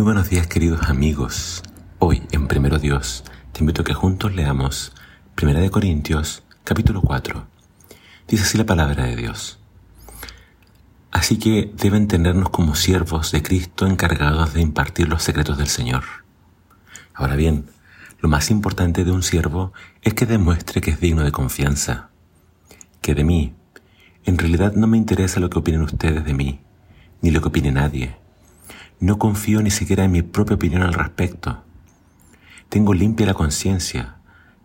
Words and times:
Muy 0.00 0.06
buenos 0.06 0.30
días 0.30 0.46
queridos 0.46 0.88
amigos. 0.88 1.62
Hoy 1.98 2.22
en 2.32 2.48
Primero 2.48 2.78
Dios 2.78 3.22
te 3.52 3.60
invito 3.60 3.82
a 3.82 3.84
que 3.84 3.92
juntos 3.92 4.34
leamos 4.34 4.94
Primera 5.34 5.60
de 5.60 5.68
Corintios 5.68 6.42
capítulo 6.64 7.02
4. 7.02 7.46
Dice 8.26 8.44
así 8.44 8.56
la 8.56 8.64
palabra 8.64 9.04
de 9.04 9.14
Dios. 9.14 9.58
Así 11.10 11.38
que 11.38 11.70
deben 11.76 12.08
tenernos 12.08 12.48
como 12.48 12.76
siervos 12.76 13.30
de 13.30 13.42
Cristo 13.42 13.86
encargados 13.86 14.54
de 14.54 14.62
impartir 14.62 15.06
los 15.06 15.22
secretos 15.22 15.58
del 15.58 15.68
Señor. 15.68 16.04
Ahora 17.12 17.36
bien, 17.36 17.66
lo 18.20 18.30
más 18.30 18.50
importante 18.50 19.04
de 19.04 19.12
un 19.12 19.22
siervo 19.22 19.74
es 20.00 20.14
que 20.14 20.24
demuestre 20.24 20.80
que 20.80 20.92
es 20.92 21.00
digno 21.00 21.24
de 21.24 21.32
confianza, 21.32 22.08
que 23.02 23.14
de 23.14 23.24
mí, 23.24 23.54
en 24.24 24.38
realidad 24.38 24.72
no 24.72 24.86
me 24.86 24.96
interesa 24.96 25.40
lo 25.40 25.50
que 25.50 25.58
opinen 25.58 25.82
ustedes 25.82 26.24
de 26.24 26.32
mí, 26.32 26.62
ni 27.20 27.30
lo 27.30 27.42
que 27.42 27.48
opine 27.48 27.70
nadie. 27.70 28.19
No 29.00 29.18
confío 29.18 29.62
ni 29.62 29.70
siquiera 29.70 30.04
en 30.04 30.12
mi 30.12 30.20
propia 30.20 30.56
opinión 30.56 30.82
al 30.82 30.92
respecto. 30.92 31.64
Tengo 32.68 32.92
limpia 32.92 33.24
la 33.24 33.32
conciencia, 33.32 34.16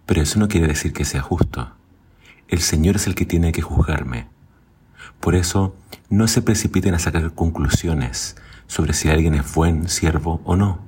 pero 0.05 0.22
eso 0.22 0.40
no 0.40 0.50
quiere 0.50 0.68
decir 0.68 0.91
que 0.91 1.05
sea 1.05 1.22
justo. 1.22 1.72
El 2.50 2.60
Señor 2.60 2.98
es 2.98 3.08
el 3.08 3.16
que 3.16 3.26
tiene 3.26 3.54
que 3.54 3.62
juzgarme. 3.62 4.27
Por 5.22 5.36
eso, 5.36 5.77
no 6.10 6.27
se 6.27 6.41
precipiten 6.41 6.94
a 6.94 7.00
sacar 7.00 7.34
conclusiones 7.34 8.36
sobre 8.68 8.91
si 8.91 9.10
alguien 9.10 9.36
es 9.36 9.54
buen 9.55 9.88
siervo 9.88 10.41
o 10.44 10.58
no. 10.58 10.80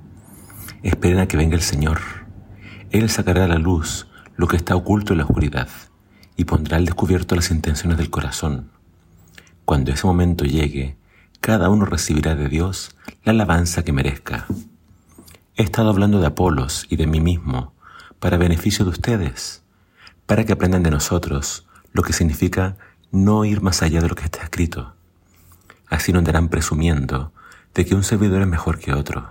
Esperen 0.84 1.20
a 1.20 1.30
que 1.30 1.38
venga 1.38 1.55
el 1.55 1.61
Señor. 1.61 2.02
Él 2.91 3.09
sacará 3.09 3.45
a 3.45 3.48
la 3.48 3.59
luz 3.59 4.08
lo 4.36 4.48
que 4.48 4.58
está 4.58 4.75
oculto 4.75 5.14
en 5.14 5.20
la 5.20 5.25
oscuridad 5.25 5.70
y 6.36 6.44
pondrá 6.44 6.75
al 6.75 6.86
descubierto 6.86 7.34
las 7.34 7.50
intenciones 7.50 7.98
del 7.98 8.09
corazón. 8.09 8.72
Cuando 9.64 9.91
ese 9.91 10.05
momento 10.05 10.44
llegue, 10.44 10.98
cada 11.41 11.70
uno 11.70 11.86
recibirá 11.86 12.36
de 12.36 12.50
Dios 12.50 12.96
la 13.23 13.32
alabanza 13.32 13.84
que 13.84 13.94
merezca. 13.94 14.45
He 15.55 15.64
estado 15.64 15.90
hablando 15.90 16.20
de 16.20 16.28
Apolos 16.28 16.86
y 16.90 16.98
de 16.98 17.08
mí 17.08 17.20
mismo 17.20 17.73
para 18.20 18.38
beneficio 18.38 18.86
de 18.86 18.92
ustedes, 18.92 19.64
para 20.26 20.45
que 20.45 20.53
aprendan 20.53 20.84
de 20.84 20.92
nosotros 20.92 21.67
lo 21.94 22.03
que 22.03 22.14
significa 22.14 22.78
no 23.11 23.45
ir 23.45 23.61
más 23.61 23.81
allá 23.81 24.02
de 24.02 24.09
lo 24.09 24.16
que 24.16 24.26
está 24.26 24.44
escrito. 24.44 24.94
Así 25.88 26.11
no 26.11 26.20
andarán 26.20 26.50
presumiendo 26.50 27.31
de 27.73 27.86
que 27.86 27.95
un 27.95 28.04
servidor 28.04 28.42
es 28.42 28.48
mejor 28.48 28.80
que 28.80 28.94
otro. 28.94 29.30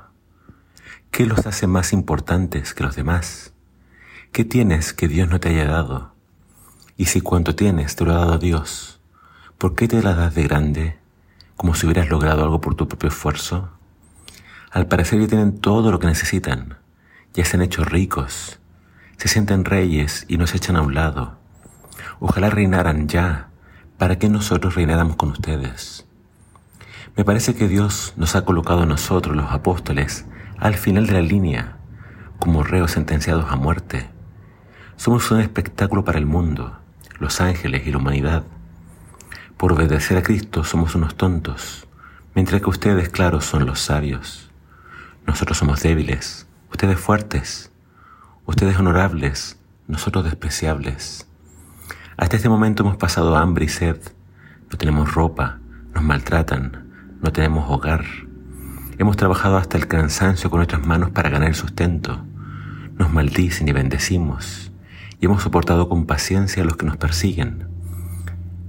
¿Qué 1.11 1.27
los 1.27 1.47
hace 1.47 1.67
más 1.67 1.93
importantes 1.93 2.75
que 2.75 2.85
los 2.85 2.97
demás? 2.97 3.53
¿Qué 4.33 4.45
tienes 4.45 4.93
que 4.93 5.09
Dios 5.09 5.29
no 5.29 5.41
te 5.41 5.51
haya 5.51 5.67
dado? 5.67 6.13
Y 6.97 7.07
si 7.07 7.21
cuanto 7.21 7.55
tienes 7.55 7.97
te 7.97 8.05
lo 8.05 8.13
ha 8.13 8.19
dado 8.19 8.39
Dios, 8.39 9.01
¿por 9.59 9.75
qué 9.75 9.89
te 9.89 10.03
la 10.03 10.15
das 10.15 10.35
de 10.35 10.43
grande, 10.43 10.99
como 11.57 11.75
si 11.75 11.87
hubieras 11.87 12.09
logrado 12.09 12.45
algo 12.45 12.61
por 12.61 12.75
tu 12.75 12.87
propio 12.87 13.09
esfuerzo? 13.09 13.71
Al 14.71 14.87
parecer 14.87 15.21
ya 15.21 15.27
tienen 15.27 15.59
todo 15.59 15.91
lo 15.91 15.99
que 15.99 16.07
necesitan, 16.07 16.79
ya 17.35 17.45
se 17.45 17.57
han 17.57 17.63
hecho 17.63 17.85
ricos, 17.85 18.61
se 19.17 19.29
sienten 19.29 19.65
reyes 19.65 20.25
y 20.29 20.37
nos 20.37 20.55
echan 20.55 20.77
a 20.77 20.83
un 20.83 20.95
lado. 20.95 21.39
Ojalá 22.21 22.51
reinaran 22.51 23.09
ya, 23.09 23.49
para 23.99 24.19
que 24.19 24.29
nosotros 24.29 24.75
reináramos 24.75 25.17
con 25.17 25.31
ustedes. 25.31 26.07
Me 27.17 27.25
parece 27.25 27.55
que 27.55 27.69
Dios 27.69 28.13
nos 28.17 28.37
ha 28.37 28.45
colocado 28.45 28.83
a 28.83 28.87
nosotros, 28.87 29.35
los 29.35 29.51
apóstoles, 29.51 30.27
al 30.59 30.75
final 30.75 31.07
de 31.07 31.15
la 31.15 31.23
línea, 31.23 31.79
como 32.39 32.63
reos 32.63 32.91
sentenciados 32.91 33.51
a 33.51 33.57
muerte. 33.57 34.09
Somos 34.97 35.31
un 35.31 35.41
espectáculo 35.41 36.05
para 36.05 36.19
el 36.19 36.27
mundo 36.27 36.79
los 37.19 37.41
ángeles 37.41 37.87
y 37.87 37.91
la 37.91 37.99
humanidad. 37.99 38.45
Por 39.57 39.73
obedecer 39.73 40.19
a 40.19 40.23
Cristo 40.23 40.65
somos 40.65 40.95
unos 40.95 41.15
tontos, 41.15 41.89
mientras 42.35 42.61
que 42.61 42.69
ustedes, 42.69 43.09
claro, 43.09 43.41
son 43.41 43.65
los 43.65 43.81
sabios. 43.81 44.51
Nosotros 45.27 45.57
somos 45.57 45.83
débiles, 45.83 46.47
ustedes 46.71 47.01
fuertes, 47.01 47.73
ustedes 48.45 48.79
honorables, 48.79 49.59
nosotros 49.89 50.25
despreciables. 50.25 51.27
Hasta 52.19 52.37
este 52.37 52.51
momento 52.51 52.83
hemos 52.83 52.99
pasado 52.99 53.35
hambre 53.35 53.65
y 53.65 53.69
sed, 53.69 53.99
no 54.71 54.77
tenemos 54.77 55.15
ropa, 55.15 55.59
nos 55.95 56.05
maltratan, 56.05 57.17
no 57.23 57.33
tenemos 57.33 57.71
hogar. 57.71 58.05
Hemos 58.99 59.17
trabajado 59.17 59.57
hasta 59.57 59.79
el 59.79 59.89
cansancio 59.89 60.51
con 60.51 60.59
nuestras 60.59 60.87
manos 60.87 61.13
para 61.13 61.31
ganar 61.31 61.49
el 61.49 61.55
sustento. 61.55 62.27
Nos 62.99 63.11
maldicen 63.11 63.69
y 63.69 63.73
bendecimos 63.73 64.71
y 65.19 65.25
hemos 65.25 65.43
soportado 65.43 65.89
con 65.89 66.05
paciencia 66.05 66.63
a 66.63 66.67
los 66.67 66.77
que 66.77 66.85
nos 66.85 66.99
persiguen. 66.99 67.76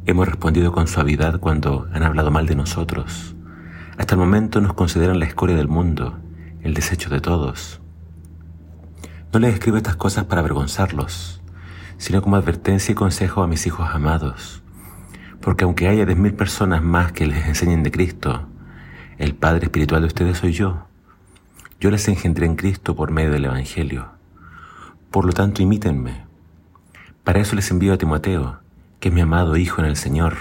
Hemos 0.09 0.25
respondido 0.25 0.71
con 0.71 0.87
suavidad 0.87 1.41
cuando 1.41 1.89
han 1.91 2.01
hablado 2.01 2.31
mal 2.31 2.45
de 2.45 2.55
nosotros. 2.55 3.35
Hasta 3.97 4.15
el 4.15 4.19
momento 4.19 4.61
nos 4.61 4.73
consideran 4.73 5.19
la 5.19 5.25
escoria 5.25 5.57
del 5.57 5.67
mundo, 5.67 6.17
el 6.61 6.73
desecho 6.73 7.09
de 7.09 7.19
todos. 7.19 7.81
No 9.33 9.39
les 9.39 9.53
escribo 9.53 9.75
estas 9.75 9.97
cosas 9.97 10.23
para 10.23 10.39
avergonzarlos, 10.39 11.41
sino 11.97 12.21
como 12.21 12.37
advertencia 12.37 12.93
y 12.93 12.95
consejo 12.95 13.43
a 13.43 13.47
mis 13.47 13.67
hijos 13.67 13.89
amados. 13.91 14.63
Porque 15.41 15.65
aunque 15.65 15.89
haya 15.89 16.05
diez 16.05 16.17
mil 16.17 16.35
personas 16.35 16.81
más 16.81 17.11
que 17.11 17.27
les 17.27 17.45
enseñen 17.45 17.83
de 17.83 17.91
Cristo, 17.91 18.47
el 19.17 19.35
Padre 19.35 19.65
espiritual 19.65 20.03
de 20.03 20.07
ustedes 20.07 20.37
soy 20.37 20.53
yo. 20.53 20.87
Yo 21.81 21.91
les 21.91 22.07
engendré 22.07 22.45
en 22.45 22.55
Cristo 22.55 22.95
por 22.95 23.11
medio 23.11 23.31
del 23.31 23.43
Evangelio. 23.43 24.07
Por 25.11 25.25
lo 25.25 25.33
tanto, 25.33 25.61
imítenme 25.61 26.27
para 27.27 27.41
eso 27.41 27.57
les 27.57 27.69
envío 27.71 27.91
a 27.91 27.97
Timoteo, 27.97 28.61
que 28.99 29.11
mi 29.11 29.21
amado 29.21 29.57
Hijo 29.57 29.81
en 29.81 29.87
el 29.87 29.95
Señor. 29.95 30.35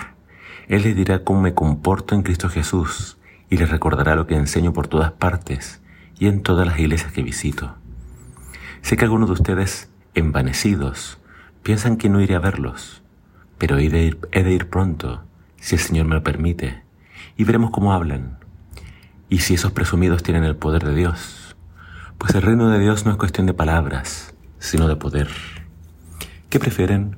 Él 0.69 0.83
les 0.83 0.97
dirá 0.97 1.25
cómo 1.25 1.41
me 1.41 1.55
comporto 1.55 2.15
en 2.15 2.23
Cristo 2.23 2.49
Jesús 2.49 3.19
y 3.51 3.57
les 3.57 3.71
recordará 3.71 4.17
lo 4.17 4.27
que 4.27 4.35
enseño 4.35 4.73
por 4.73 4.89
todas 4.89 5.13
partes 5.13 5.81
y 6.19 6.27
en 6.27 6.43
todas 6.43 6.67
las 6.67 6.79
iglesias 6.79 7.13
que 7.13 7.23
visito. 7.23 7.77
Sé 8.83 8.97
que 8.97 9.05
algunos 9.05 9.29
de 9.29 9.35
ustedes, 9.35 9.91
envanecidos, 10.15 11.19
piensan 11.63 11.97
que 11.97 12.09
no 12.09 12.21
iré 12.21 12.35
a 12.35 12.41
verlos, 12.41 13.03
pero 13.59 13.79
he 13.79 13.89
de 13.89 14.53
ir 14.53 14.71
pronto, 14.71 15.25
si 15.61 15.75
el 15.75 15.81
Señor 15.81 16.07
me 16.07 16.15
lo 16.15 16.23
permite, 16.23 16.83
y 17.37 17.45
veremos 17.45 17.71
cómo 17.71 17.93
hablan, 17.93 18.39
y 19.29 19.39
si 19.39 19.55
esos 19.55 19.73
presumidos 19.73 20.23
tienen 20.23 20.45
el 20.45 20.57
poder 20.57 20.85
de 20.85 20.95
Dios. 20.95 21.57
Pues 22.19 22.35
el 22.35 22.43
reino 22.43 22.71
de 22.71 22.79
Dios 22.79 23.05
no 23.05 23.11
es 23.11 23.17
cuestión 23.19 23.47
de 23.47 23.55
palabras, 23.55 24.35
sino 24.59 24.89
de 24.89 24.97
poder. 24.97 25.29
¿Qué 26.49 26.59
prefieren? 26.59 27.17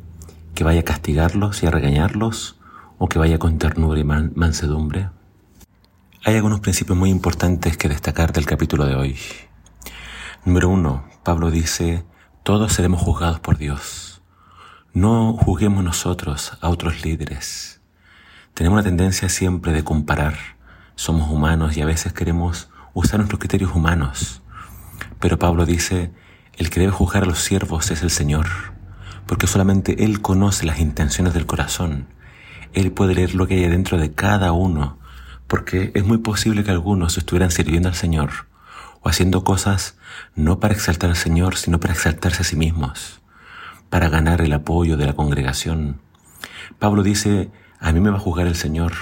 ¿Que 0.59 0.65
vaya 0.65 0.81
a 0.81 0.83
castigarlos 0.83 1.63
y 1.63 1.67
a 1.67 1.71
regañarlos 1.71 2.59
o 2.99 3.09
que 3.09 3.21
vaya 3.21 3.39
con 3.39 3.59
ternura 3.59 4.01
y 4.01 4.03
mansedumbre? 4.03 5.09
Hay 6.25 6.35
algunos 6.35 6.59
principios 6.59 6.99
muy 6.99 7.11
importantes 7.11 7.77
que 7.77 7.89
destacar 7.89 8.33
del 8.33 8.45
capítulo 8.45 8.85
de 8.85 8.97
hoy. 8.97 9.17
Número 10.45 10.69
uno, 10.69 11.05
Pablo 11.23 11.53
dice, 11.53 12.05
todos 12.43 12.73
seremos 12.73 13.01
juzgados 13.01 13.39
por 13.39 13.57
Dios. 13.57 14.21
No 14.93 15.35
juzguemos 15.35 15.85
nosotros 15.85 16.59
a 16.61 16.71
otros 16.71 17.05
líderes. 17.05 17.81
Tenemos 18.53 18.79
la 18.79 18.83
tendencia 18.83 19.29
siempre 19.29 19.73
de 19.73 19.85
comparar. 19.85 20.35
Somos 20.97 21.31
humanos 21.31 21.77
y 21.77 21.83
a 21.83 21.87
veces 21.87 22.13
queremos 22.13 22.69
usar 22.95 23.21
nuestros 23.21 23.39
criterios 23.39 23.77
humanos. 23.77 24.43
Pero 25.21 25.39
Pablo 25.39 25.67
dice, 25.67 26.11
el 26.55 26.69
que 26.69 26.81
debe 26.81 26.91
juzgar 26.91 27.23
a 27.23 27.27
los 27.27 27.39
siervos 27.39 27.93
es 27.93 28.03
el 28.03 28.11
Señor 28.11 28.77
porque 29.29 29.47
solamente 29.47 30.05
Él 30.05 30.23
conoce 30.23 30.65
las 30.65 30.81
intenciones 30.81 31.35
del 31.35 31.45
corazón. 31.45 32.07
Él 32.73 32.93
puede 32.93 33.15
leer 33.15 33.35
lo 33.35 33.47
que 33.47 33.55
hay 33.55 33.69
dentro 33.69 33.99
de 33.99 34.13
cada 34.13 34.53
uno, 34.53 34.99
porque 35.47 35.93
es 35.95 36.05
muy 36.05 36.19
posible 36.19 36.65
que 36.65 36.71
algunos 36.71 37.19
estuvieran 37.19 37.51
sirviendo 37.51 37.91
al 37.91 37.95
Señor 37.95 38.31
o 39.03 39.09
haciendo 39.09 39.45
cosas 39.45 39.99
no 40.35 40.61
para 40.61 40.73
exaltar 40.73 41.11
al 41.11 41.17
Señor, 41.17 41.57
sino 41.57 41.79
para 41.79 41.93
exaltarse 41.93 42.41
a 42.41 42.45
sí 42.45 42.57
mismos, 42.57 43.21
para 43.91 44.09
ganar 44.09 44.41
el 44.41 44.53
apoyo 44.55 44.97
de 44.97 45.05
la 45.05 45.13
congregación. 45.13 46.01
Pablo 46.79 47.03
dice, 47.03 47.51
a 47.81 47.93
mí 47.93 48.01
me 48.01 48.11
va 48.11 48.17
a 48.17 48.21
juzgar 48.21 48.47
el 48.47 48.57
Señor 48.57 48.95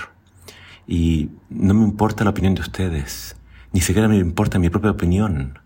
y 0.88 1.30
no 1.50 1.72
me 1.72 1.84
importa 1.84 2.24
la 2.24 2.30
opinión 2.30 2.56
de 2.56 2.62
ustedes, 2.62 3.36
ni 3.72 3.80
siquiera 3.80 4.08
me 4.08 4.16
importa 4.16 4.58
mi 4.58 4.70
propia 4.70 4.90
opinión, 4.90 5.60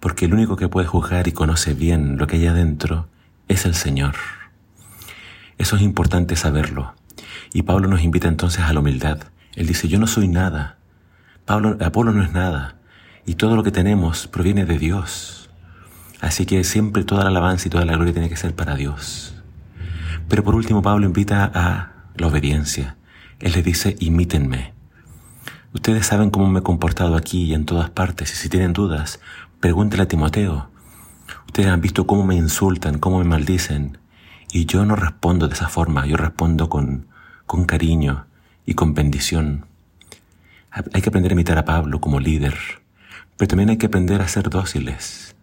porque 0.00 0.24
el 0.24 0.32
único 0.32 0.56
que 0.56 0.68
puede 0.68 0.86
juzgar 0.86 1.28
y 1.28 1.32
conoce 1.32 1.74
bien 1.74 2.16
lo 2.16 2.26
que 2.26 2.36
hay 2.36 2.46
adentro 2.46 3.08
es 3.48 3.64
el 3.64 3.74
Señor. 3.74 4.14
Eso 5.58 5.76
es 5.76 5.82
importante 5.82 6.36
saberlo. 6.36 6.94
Y 7.52 7.62
Pablo 7.62 7.88
nos 7.88 8.02
invita 8.02 8.28
entonces 8.28 8.62
a 8.62 8.72
la 8.72 8.80
humildad. 8.80 9.18
Él 9.54 9.66
dice, 9.66 9.88
yo 9.88 9.98
no 9.98 10.06
soy 10.06 10.28
nada. 10.28 10.78
Pablo, 11.44 11.76
Apolo 11.80 12.12
no 12.12 12.22
es 12.22 12.32
nada. 12.32 12.76
Y 13.26 13.34
todo 13.34 13.56
lo 13.56 13.62
que 13.62 13.72
tenemos 13.72 14.26
proviene 14.28 14.64
de 14.64 14.78
Dios. 14.78 15.50
Así 16.20 16.46
que 16.46 16.62
siempre 16.64 17.04
toda 17.04 17.24
la 17.24 17.30
alabanza 17.30 17.68
y 17.68 17.70
toda 17.70 17.84
la 17.84 17.94
gloria 17.94 18.12
tiene 18.12 18.28
que 18.28 18.36
ser 18.36 18.54
para 18.54 18.76
Dios. 18.76 19.34
Pero 20.28 20.44
por 20.44 20.54
último, 20.54 20.82
Pablo 20.82 21.06
invita 21.06 21.50
a 21.52 21.92
la 22.16 22.26
obediencia. 22.26 22.96
Él 23.40 23.52
le 23.52 23.62
dice, 23.62 23.96
imítenme. 24.00 24.74
Ustedes 25.72 26.06
saben 26.06 26.30
cómo 26.30 26.48
me 26.48 26.60
he 26.60 26.62
comportado 26.62 27.16
aquí 27.16 27.44
y 27.44 27.54
en 27.54 27.64
todas 27.66 27.90
partes, 27.90 28.32
y 28.32 28.36
si 28.36 28.48
tienen 28.48 28.72
dudas, 28.72 29.20
pregúntele 29.60 30.02
a 30.02 30.08
Timoteo. 30.08 30.70
Ustedes 31.46 31.68
han 31.68 31.80
visto 31.80 32.06
cómo 32.06 32.24
me 32.24 32.36
insultan, 32.36 32.98
cómo 32.98 33.18
me 33.18 33.24
maldicen. 33.24 33.98
Y 34.52 34.66
yo 34.66 34.84
no 34.84 34.96
respondo 34.96 35.48
de 35.48 35.54
esa 35.54 35.68
forma, 35.68 36.06
yo 36.06 36.16
respondo 36.16 36.68
con, 36.68 37.06
con 37.46 37.64
cariño 37.64 38.26
y 38.64 38.74
con 38.74 38.94
bendición. 38.94 39.66
Hay 40.70 41.02
que 41.02 41.08
aprender 41.08 41.32
a 41.32 41.34
imitar 41.34 41.58
a 41.58 41.64
Pablo 41.64 42.00
como 42.00 42.20
líder. 42.20 42.56
pero 43.36 43.48
también 43.48 43.70
hay 43.70 43.76
que 43.78 43.86
aprender 43.86 44.20
a 44.20 44.28
ser 44.28 44.50
dóciles, 44.50 45.36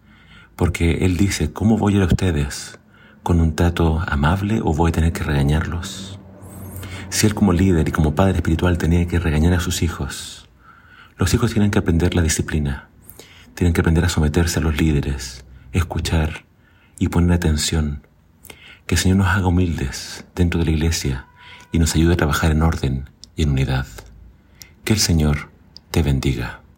porque 0.54 1.04
Él 1.04 1.16
dice, 1.16 1.52
¿cómo 1.52 1.78
voy 1.78 1.94
a 1.94 1.96
ir 1.96 2.02
a 2.02 2.06
ustedes? 2.06 2.78
¿Con 3.22 3.40
un 3.40 3.56
trato 3.56 4.02
amable 4.06 4.60
o 4.62 4.74
voy 4.74 4.90
a 4.90 4.92
tener 4.92 5.12
que 5.12 5.24
regañarlos? 5.24 6.18
Si 7.08 7.26
Él 7.26 7.34
como 7.34 7.52
líder 7.52 7.88
y 7.88 7.92
como 7.92 8.14
padre 8.14 8.36
espiritual 8.36 8.78
tenía 8.78 9.06
que 9.06 9.18
regañar 9.18 9.54
a 9.54 9.60
sus 9.60 9.82
hijos, 9.82 10.48
los 11.16 11.32
hijos 11.32 11.52
tienen 11.52 11.70
que 11.70 11.78
aprender 11.78 12.14
la 12.14 12.22
disciplina, 12.22 12.88
tienen 13.54 13.72
que 13.72 13.80
aprender 13.80 14.04
a 14.04 14.10
someterse 14.10 14.58
a 14.58 14.62
los 14.62 14.76
líderes, 14.76 15.45
escuchar 15.78 16.44
y 16.98 17.08
poner 17.08 17.32
atención. 17.32 18.06
Que 18.86 18.94
el 18.94 19.00
Señor 19.00 19.18
nos 19.18 19.28
haga 19.28 19.48
humildes 19.48 20.24
dentro 20.34 20.60
de 20.60 20.66
la 20.66 20.72
iglesia 20.72 21.26
y 21.72 21.78
nos 21.78 21.94
ayude 21.94 22.14
a 22.14 22.16
trabajar 22.16 22.52
en 22.52 22.62
orden 22.62 23.10
y 23.34 23.42
en 23.42 23.50
unidad. 23.50 23.86
Que 24.84 24.92
el 24.92 24.98
Señor 25.00 25.50
te 25.90 26.02
bendiga. 26.02 26.60